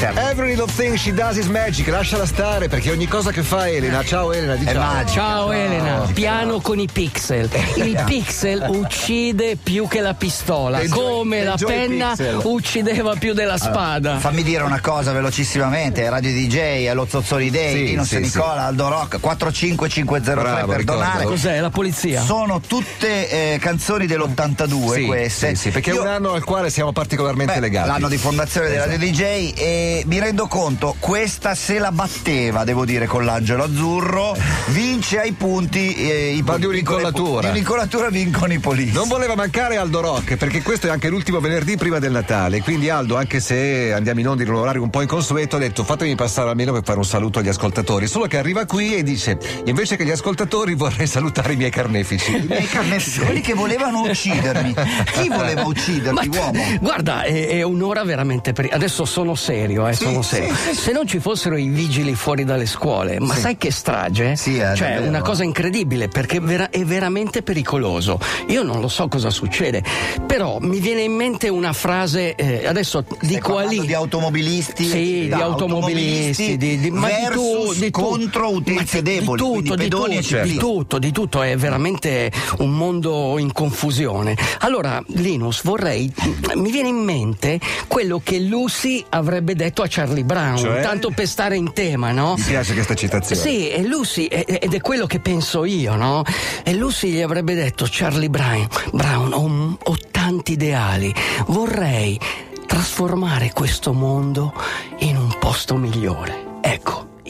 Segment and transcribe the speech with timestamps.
[0.00, 0.18] Certo.
[0.18, 4.02] Every little thing she does is magic, lasciala stare perché ogni cosa che fa Elena,
[4.02, 4.80] ciao Elena, di È ciao.
[4.82, 5.12] magica.
[5.20, 6.10] Ciao Elena, No.
[6.14, 7.50] piano con i pixel.
[7.74, 12.40] Il pixel uccide più che la pistola, Enjoy- come la penna pixel.
[12.44, 14.18] uccideva più della spada.
[14.20, 18.88] Fammi dire una cosa velocissimamente, Radio DJ, allo Zozzoli Day, Sì, Linus sì, Nicola, Aldo
[18.88, 21.24] Rock, 45503 Bravo, per donare.
[21.24, 22.22] Cos'è la polizia?
[22.22, 25.48] Sono tutte eh, canzoni dell'82 Sì, queste.
[25.50, 27.88] sì, sì, perché è Io- un anno al quale siamo particolarmente Beh, legati.
[27.88, 32.84] L'anno di fondazione della Radio DJ e mi rendo conto, questa se la batteva, devo
[32.84, 34.36] dire, con l'angelo azzurro,
[34.68, 37.42] vince ai punti eh, i Ma di un'incollatura.
[37.42, 38.92] Di un'incollatura vincono i polizi.
[38.92, 42.60] Non voleva mancare Aldo Rock, perché questo è anche l'ultimo venerdì prima del Natale.
[42.60, 45.84] Quindi Aldo, anche se andiamo in onda in un orario un po' inconsueto, ha detto
[45.84, 48.06] fatemi passare almeno per fare un saluto agli ascoltatori.
[48.06, 52.36] Solo che arriva qui e dice: invece che gli ascoltatori vorrei salutare i miei carnefici.
[52.36, 54.74] I miei carnefici, quelli che volevano uccidermi.
[55.12, 56.62] Chi voleva uccidermi, Ma- uomo?
[56.80, 58.68] Guarda, è, è un'ora veramente per...
[58.70, 60.54] Adesso sono serio, eh, Sì, sono serio.
[60.54, 60.80] sì, sì.
[60.80, 64.36] Se non ci fossero i vigili fuori dalle scuole, ma sai che strage?
[64.36, 65.08] Sì, eh, cioè, davvero.
[65.08, 68.18] una cosa incredibile perché vera- è veramente pericoloso.
[68.48, 69.82] Io non lo so cosa succede,
[70.26, 73.80] però mi viene in mente una frase, eh, adesso Stai dico a lì.
[73.86, 79.02] di automobilisti, Sì, di automobilisti, di, di, ma di tu- versus di tu- contro utenze
[79.02, 80.52] deboli, di tutto, di pedoni tutto, ciclisti.
[80.52, 84.36] di tutto, di tutto, è veramente un mondo in confusione.
[84.60, 86.12] Allora, Linus, vorrei,
[86.54, 90.82] mi viene in mente quello che Lucy avrebbe detto a Charlie Brown, Cioè?
[90.82, 92.34] tanto per stare in tema, no?
[92.36, 93.40] Mi piace questa citazione.
[93.40, 96.22] Sì, e Lucy, ed è quello che penso io, no?
[96.62, 101.14] E Lucy gli avrebbe detto, Charlie Brown, Brown ho, ho tanti ideali,
[101.46, 102.18] vorrei
[102.66, 104.52] trasformare questo mondo
[104.98, 106.49] in un posto migliore.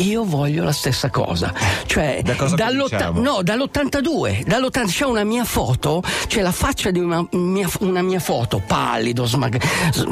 [0.00, 1.52] Io voglio la stessa cosa,
[1.86, 3.20] cioè Da cosa cominciamo?
[3.20, 8.20] no, dall'82, dall'80 c'è una mia foto, c'è la faccia di una mia, una mia
[8.20, 9.60] foto, pallido, smag-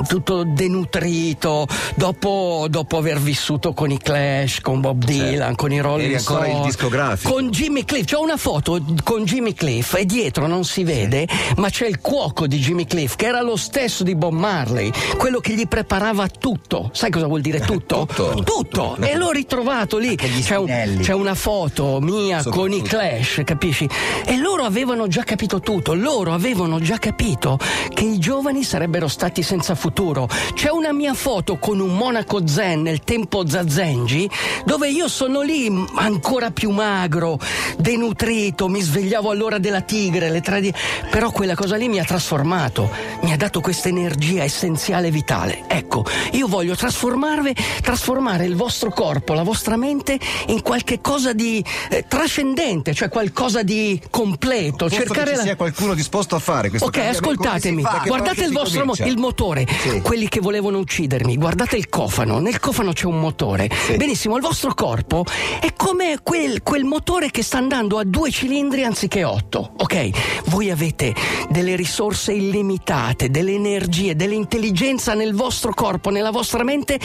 [0.07, 6.07] tutto denutrito, dopo, dopo aver vissuto con i Clash, con Bob Dylan, con i Rolling
[6.11, 7.33] Eri ancora il Stones, discografico.
[7.33, 11.69] con Jimmy Cliff, c'è una foto con Jimmy Cliff e dietro non si vede, ma
[11.71, 15.55] c'è il cuoco di Jimmy Cliff che era lo stesso di Bob Marley, quello che
[15.55, 16.91] gli preparava tutto.
[16.93, 18.07] Sai cosa vuol dire tutto?
[18.07, 18.43] Tutto.
[18.45, 18.97] Tutto.
[19.01, 19.31] E l'ho
[19.79, 20.17] ritrovato lì.
[20.17, 23.89] C'è, un- c'è una foto mia con i Clash, capisci?
[24.25, 27.59] E loro avevano già capito tutto, loro avevano già capito
[27.93, 30.29] che i giovani sarebbero stati senza futuro.
[30.55, 34.29] C'è una mia foto con un monaco zen nel tempo Zazengi,
[34.65, 37.39] dove io sono lì ancora più magro,
[37.77, 40.73] denutrito, mi svegliavo all'ora della tigre, le tre di...
[41.11, 42.91] però quella cosa lì mi ha trasformato,
[43.23, 45.65] mi ha dato questa energia essenziale vitale.
[45.69, 50.19] Ecco, io voglio trasformarvi, trasformare il vostro corpo, la vostra mente
[50.49, 54.87] in qualche cosa di eh, trascendente, cioè qualcosa di completo.
[54.87, 58.03] Posto cercare che ci la- sia qualcuno disposto a fare questo Ok, ascoltatemi, fa?
[58.07, 60.01] Guardate il vostro mo- il motore, Sì.
[60.01, 63.69] quelli che volevano uccidermi, guardate il cofano, nel cofano c'è un motore.
[63.97, 65.25] Benissimo, il vostro corpo
[65.61, 70.47] è come quel, quel motore che sta andando a due cilindri anziché otto, ok?
[70.47, 71.15] Voi avete
[71.49, 76.99] delle risorse illimitate, delle energie, dell'intelligenza nel vostro corpo, nella vostra mente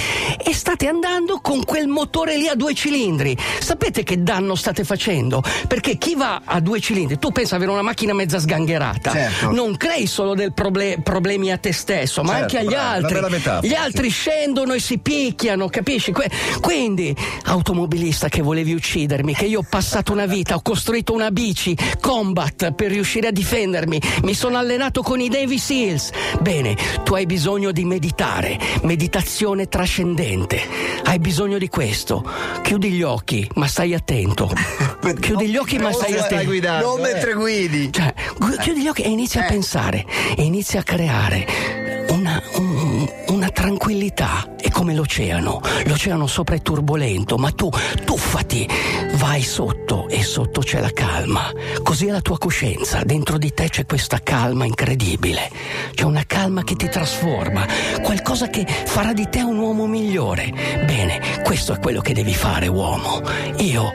[0.44, 3.37] e state andando con quel motore lì a due cilindri.
[3.59, 5.41] Sapete che danno state facendo?
[5.67, 9.51] Perché chi va a due cilindri, tu pensa avere una macchina mezza sgangherata, Certo.
[9.51, 13.29] non crei solo del proble- problemi a te stesso, ma Certo, anche agli bravo, altri.
[13.29, 16.11] metafora, Gli altri scendono e si picchiano, capisci?
[16.11, 16.29] Que-
[16.61, 17.15] quindi,
[17.45, 22.71] automobilista che volevi uccidermi, che io ho passato una vita, ho costruito una bici, combat
[22.73, 26.09] per riuscire a difendermi, mi sono allenato con i Navy Seals.
[26.39, 30.61] Bene, tu hai bisogno di meditare, meditazione trascendente.
[31.03, 32.23] Hai bisogno di questo.
[32.61, 34.51] Chiudi gli occhi, ma stai attento.
[35.19, 36.45] Chiudi gli occhi, ma Non stai attento.
[36.45, 37.11] guidando, Non eh.
[37.13, 37.91] mentre guidi.
[37.91, 40.05] Cioè, gu- chiudi gli occhi e inizia a pensare,
[40.35, 44.47] e inizia a creare una, un- una tranquillità.
[44.73, 45.61] Come l'oceano.
[45.85, 47.69] L'oceano sopra è turbolento, ma tu
[48.03, 48.67] tuffati,
[49.13, 51.51] vai sotto e sotto c'è la calma.
[51.84, 53.03] Così è la tua coscienza.
[53.03, 55.50] Dentro di te c'è questa calma incredibile.
[55.94, 57.66] C'è una calma che ti trasforma,
[58.01, 60.52] qualcosa che farà di te un uomo migliore.
[60.85, 63.22] Bene, questo è quello che devi fare, uomo.
[63.58, 63.93] Io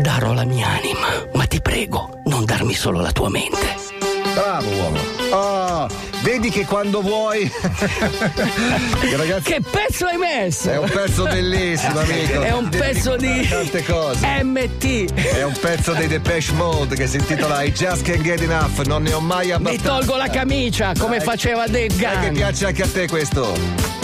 [0.00, 3.76] darò la mia anima, ma ti prego, non darmi solo la tua mente.
[4.34, 4.98] Bravo uomo.
[5.30, 5.88] Oh,
[6.22, 7.50] vedi che quando vuoi.
[9.16, 10.70] Ragazzi, Che pezzo hai messo?
[10.70, 12.40] è un pezzo bellissimo, amico.
[12.42, 14.26] È un pezzo di Tante cose.
[14.42, 15.12] MT.
[15.14, 18.84] È un pezzo dei Depeche Mode che si intitola I Just Can't Get Enough.
[18.86, 19.88] Non ne ho mai Mi abbastanza.
[19.88, 21.26] tolgo la camicia come Dai.
[21.26, 22.34] faceva Dave Dai che Gunn.
[22.34, 23.97] piace anche a te questo.